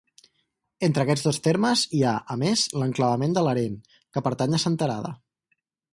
Entre 0.87 1.03
aquests 1.03 1.27
dos 1.27 1.39
termes 1.47 1.83
hi 1.97 2.01
ha, 2.03 2.15
a 2.35 2.39
més, 2.45 2.65
l'enclavament 2.83 3.37
de 3.39 3.47
Larén, 3.49 3.77
que 4.15 4.25
pertany 4.29 4.57
a 4.59 4.65
Senterada. 4.65 5.17